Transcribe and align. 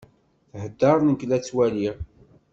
Thedder, 0.61 0.97
nek 1.07 1.21
la 1.27 1.37
tt-ttwaliɣ. 1.37 1.95